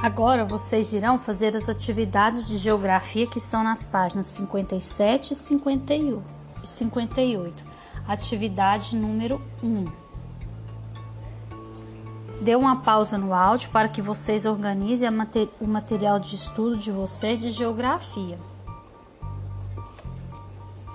[0.00, 7.64] Agora vocês irão fazer as atividades de geografia que estão nas páginas 57 e 58.
[8.06, 9.86] Atividade número 1.
[12.40, 15.08] Dê uma pausa no áudio para que vocês organizem
[15.60, 18.38] o material de estudo de vocês de geografia.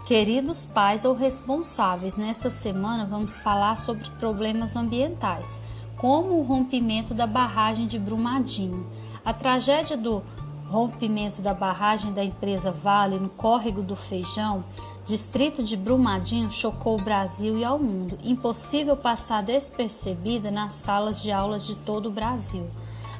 [0.05, 5.61] Queridos pais ou responsáveis, nesta semana vamos falar sobre problemas ambientais
[6.03, 8.85] como o rompimento da barragem de Brumadinho.
[9.23, 10.21] A tragédia do
[10.67, 14.65] rompimento da barragem da empresa Vale no córrego do Feijão,
[15.05, 18.19] distrito de Brumadinho, chocou o Brasil e ao mundo.
[18.21, 22.69] Impossível passar despercebida nas salas de aulas de todo o Brasil.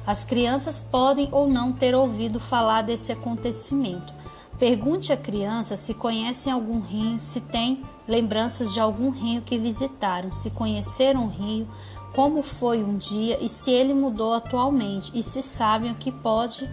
[0.06, 4.12] As crianças podem ou não ter ouvido falar desse acontecimento.
[4.58, 10.30] Pergunte à criança se conhecem algum rio, se tem lembranças de algum rio que visitaram,
[10.30, 11.66] se conheceram o rio,
[12.14, 16.70] como foi um dia e se ele mudou atualmente e se sabem o que pode,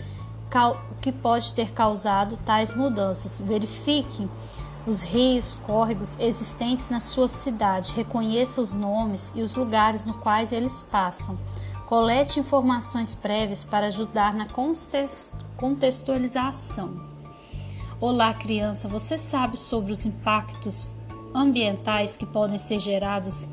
[1.02, 3.39] que pode ter causado tais mudanças.
[3.39, 4.30] Verifique
[4.86, 10.52] os rios, córregos existentes na sua cidade, reconheça os nomes e os lugares nos quais
[10.52, 11.39] eles passam.
[11.88, 14.45] Colete informações prévias para ajudar na
[15.58, 17.09] contextualização.
[18.00, 20.88] Olá, criança, você sabe sobre os impactos
[21.33, 23.50] ambientais que podem ser gerados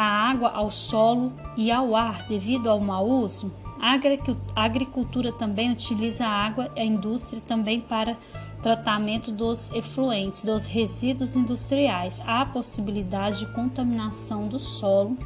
[0.00, 3.52] a água ao solo e ao ar devido ao mau uso?
[3.78, 8.16] A agricultura também utiliza a água a indústria também para
[8.62, 12.20] tratamento dos efluentes, dos resíduos industriais.
[12.26, 15.18] Há a possibilidade de contaminação do solo,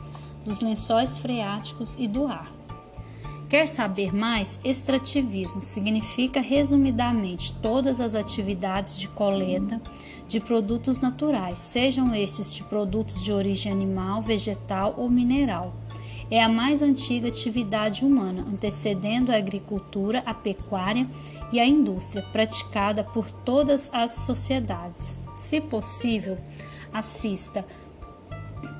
[0.44, 2.52] dos lençóis freáticos e do ar.
[3.48, 4.58] Quer saber mais?
[4.64, 9.80] Extrativismo significa, resumidamente, todas as atividades de coleta
[10.26, 15.74] de produtos naturais, sejam estes de produtos de origem animal, vegetal ou mineral.
[16.30, 21.06] É a mais antiga atividade humana, antecedendo a agricultura, a pecuária
[21.52, 25.14] e a indústria, praticada por todas as sociedades.
[25.36, 26.38] Se possível,
[26.92, 27.64] assista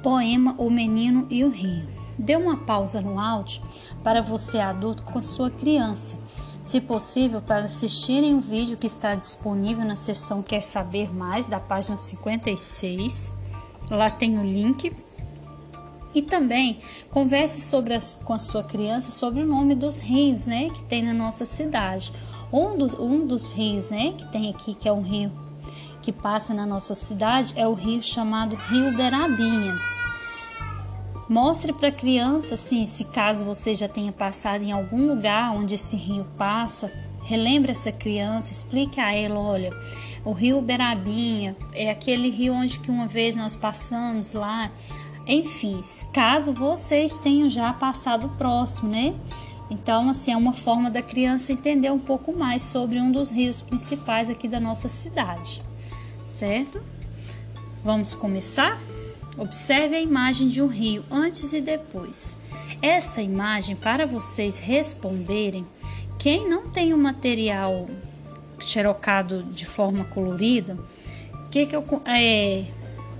[0.02, 1.86] Poema O Menino e o Rio.
[2.18, 3.62] Dê uma pausa no áudio
[4.02, 6.16] para você adulto com sua criança
[6.64, 11.60] se possível, para assistirem o vídeo que está disponível na seção Quer Saber Mais, da
[11.60, 13.32] página 56.
[13.90, 14.90] Lá tem o link.
[16.14, 16.78] E também
[17.10, 21.02] converse sobre as, com a sua criança sobre o nome dos rios, né, que tem
[21.02, 22.12] na nossa cidade.
[22.50, 25.30] Um dos, um dos rios, né, que tem aqui, que é um rio
[26.00, 29.93] que passa na nossa cidade, é o rio chamado Rio Derabinha.
[31.34, 35.74] Mostre para a criança, assim, se caso você já tenha passado em algum lugar onde
[35.74, 36.92] esse rio passa,
[37.24, 39.76] relembre essa criança, explique a ela, olha,
[40.24, 44.70] o rio Berabinha é aquele rio onde que uma vez nós passamos lá.
[45.26, 45.80] Enfim,
[46.12, 49.12] caso vocês tenham já passado próximo, né?
[49.68, 53.60] Então, assim, é uma forma da criança entender um pouco mais sobre um dos rios
[53.60, 55.60] principais aqui da nossa cidade,
[56.28, 56.80] certo?
[57.82, 58.78] Vamos começar?
[59.36, 62.36] Observe a imagem de um rio antes e depois.
[62.80, 65.66] Essa imagem, para vocês responderem,
[66.18, 67.88] quem não tem o material
[68.60, 70.78] xerocado de forma colorida,
[71.54, 72.64] que, que eu é,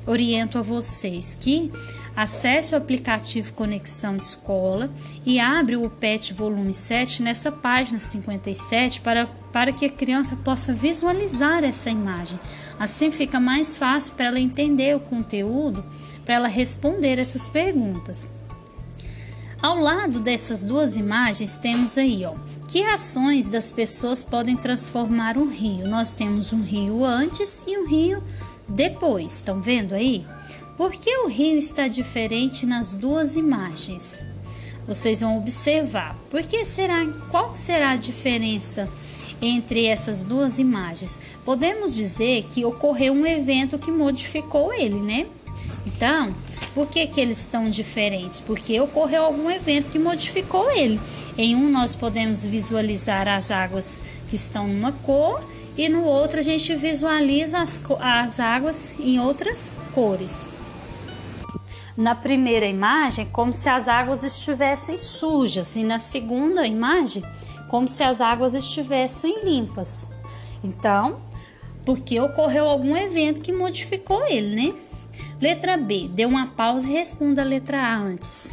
[0.05, 1.37] oriento a vocês?
[1.39, 1.71] Que
[2.17, 4.91] acesse o aplicativo Conexão Escola
[5.25, 10.73] e abre o PET volume 7 nessa página 57 para, para que a criança possa
[10.73, 12.39] visualizar essa imagem.
[12.79, 15.85] Assim fica mais fácil para ela entender o conteúdo
[16.25, 18.31] para ela responder essas perguntas.
[19.61, 22.35] Ao lado dessas duas imagens temos aí, ó,
[22.69, 25.89] que ações das pessoas podem transformar um rio.
[25.89, 28.23] Nós temos um rio antes e um rio
[28.69, 29.37] depois.
[29.37, 30.27] Estão vendo aí?
[30.77, 34.25] Por que o rio está diferente nas duas imagens?
[34.89, 36.17] Vocês vão observar.
[36.29, 37.07] Por que será?
[37.31, 38.91] Qual será a diferença
[39.41, 41.21] entre essas duas imagens?
[41.45, 45.27] Podemos dizer que ocorreu um evento que modificou ele, né?
[45.87, 46.35] Então,
[46.75, 48.41] por que, que eles estão diferentes?
[48.41, 51.00] Porque ocorreu algum evento que modificou ele.
[51.38, 55.41] Em um, nós podemos visualizar as águas que estão numa cor
[55.76, 60.49] e no outro a gente visualiza as, as águas em outras cores.
[61.96, 67.23] Na primeira imagem, como se as águas estivessem sujas, e na segunda imagem,
[67.69, 70.11] como se as águas estivessem limpas.
[70.62, 71.20] Então,
[71.85, 74.75] porque ocorreu algum evento que modificou ele, né?
[75.41, 76.08] Letra B.
[76.08, 78.52] Dê uma pausa e responda a letra A antes.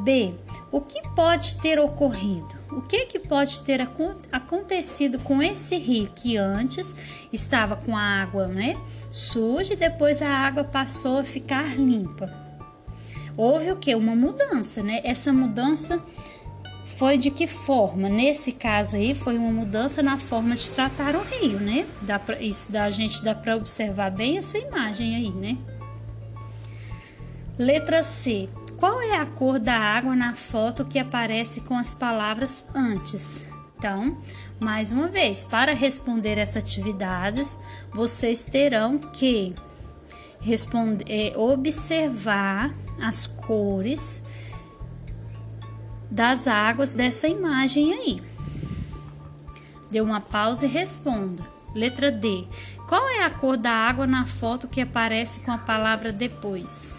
[0.00, 0.34] B.
[0.70, 2.54] O que pode ter ocorrido?
[2.70, 3.80] O que, que pode ter
[4.30, 6.94] acontecido com esse rio que antes
[7.32, 8.76] estava com a água né,
[9.10, 12.30] suja e depois a água passou a ficar limpa?
[13.36, 13.94] Houve o que?
[13.94, 15.00] Uma mudança, né?
[15.04, 16.02] Essa mudança
[16.98, 18.08] foi de que forma?
[18.08, 21.86] Nesse caso aí, foi uma mudança na forma de tratar o rio, né?
[22.02, 25.56] Dá pra, isso da gente dá para observar bem essa imagem aí, né?
[27.56, 28.48] Letra C.
[28.78, 33.44] Qual é a cor da água na foto que aparece com as palavras antes?
[33.76, 34.16] Então,
[34.60, 37.58] mais uma vez, para responder essas atividades,
[37.92, 39.54] vocês terão que
[40.40, 44.22] responder, é, observar as cores
[46.10, 48.22] das águas dessa imagem aí.
[49.90, 51.42] Dê uma pausa e responda.
[51.74, 52.46] Letra D.
[52.88, 56.97] Qual é a cor da água na foto que aparece com a palavra depois?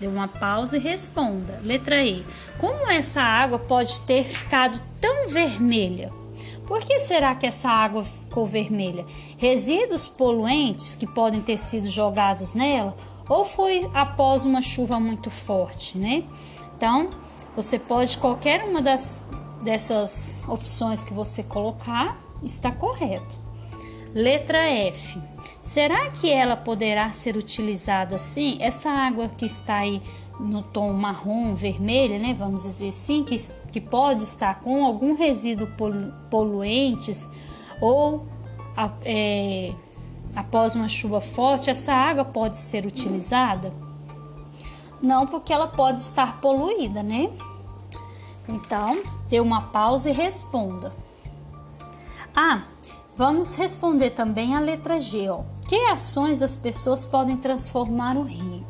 [0.00, 1.60] Dê uma pausa e responda.
[1.62, 2.24] Letra E.
[2.58, 6.10] Como essa água pode ter ficado tão vermelha?
[6.66, 9.04] Por que será que essa água ficou vermelha?
[9.36, 12.96] Resíduos poluentes que podem ter sido jogados nela
[13.28, 16.24] ou foi após uma chuva muito forte, né?
[16.76, 17.10] Então,
[17.54, 19.24] você pode qualquer uma das
[19.62, 23.38] dessas opções que você colocar está correto.
[24.14, 25.20] Letra F.
[25.62, 28.56] Será que ela poderá ser utilizada assim?
[28.60, 30.02] Essa água que está aí
[30.38, 32.34] no tom marrom, vermelho, né?
[32.34, 33.36] Vamos dizer assim, que,
[33.70, 35.68] que pode estar com algum resíduo
[36.30, 37.28] poluentes
[37.80, 38.26] ou
[39.04, 39.72] é,
[40.34, 43.72] após uma chuva forte, essa água pode ser utilizada?
[45.02, 47.30] Não, porque ela pode estar poluída, né?
[48.48, 50.92] Então, dê uma pausa e responda.
[52.34, 52.62] Ah,
[53.20, 55.42] vamos responder também a letra G, ó.
[55.68, 58.64] Que ações das pessoas podem transformar o rio?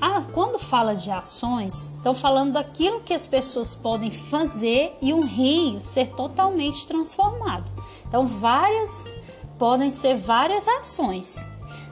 [0.00, 5.20] Ah, quando fala de ações, estão falando daquilo que as pessoas podem fazer e um
[5.20, 7.70] rio ser totalmente transformado.
[8.08, 9.14] Então, várias
[9.58, 11.44] podem ser várias ações.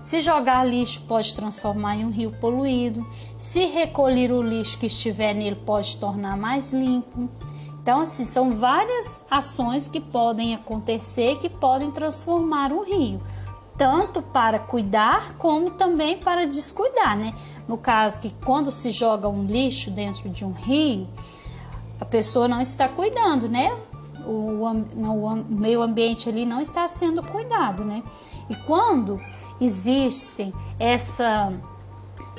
[0.02, 3.06] Se jogar lixo pode transformar em um rio poluído.
[3.36, 7.28] Se recolher o lixo que estiver nele pode tornar mais limpo.
[7.84, 13.20] Então, assim, são várias ações que podem acontecer que podem transformar o rio
[13.76, 17.34] tanto para cuidar como também para descuidar, né?
[17.68, 21.06] No caso que quando se joga um lixo dentro de um rio,
[22.00, 23.76] a pessoa não está cuidando, né?
[24.26, 28.02] O, o meio ambiente ali não está sendo cuidado, né?
[28.48, 29.20] E quando
[29.60, 31.52] existem essa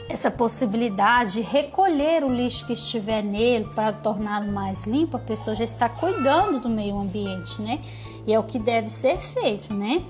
[0.08, 5.56] essa possibilidade de recolher o lixo que estiver nele para torná-lo mais limpo, a pessoa
[5.56, 7.82] já está cuidando do meio ambiente, né?
[8.26, 10.04] E é o que deve ser feito, né?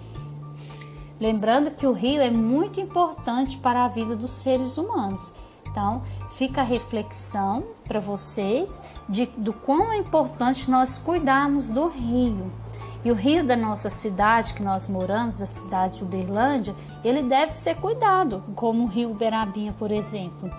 [1.19, 5.33] Lembrando que o rio é muito importante para a vida dos seres humanos.
[5.65, 6.03] Então,
[6.35, 12.51] fica a reflexão para vocês de, do quão é importante nós cuidarmos do rio.
[13.05, 16.73] E o rio da nossa cidade, que nós moramos, da cidade de Uberlândia,
[17.03, 20.51] ele deve ser cuidado, como o rio Uberabinha, por exemplo.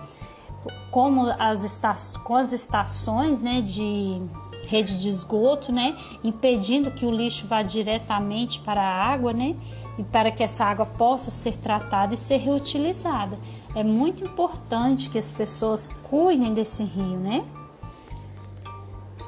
[0.89, 1.81] Como as
[2.23, 4.21] com as estações né, de
[4.65, 9.53] rede de esgoto, né, impedindo que o lixo vá diretamente para a água, né,
[9.97, 13.37] e para que essa água possa ser tratada e ser reutilizada.
[13.75, 17.43] É muito importante que as pessoas cuidem desse rio, né?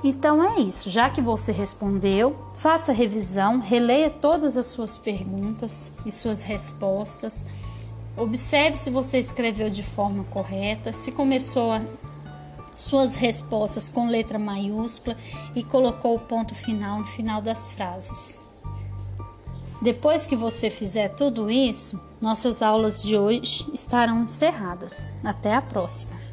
[0.03, 5.91] Então é isso, já que você respondeu, faça a revisão, releia todas as suas perguntas
[6.05, 7.45] e suas respostas.
[8.15, 11.81] Observe se você escreveu de forma correta, se começou a
[12.73, 15.17] suas respostas com letra maiúscula
[15.53, 18.39] e colocou o ponto final no final das frases.
[19.81, 25.07] Depois que você fizer tudo isso, nossas aulas de hoje estarão encerradas.
[25.23, 26.28] Até a próxima!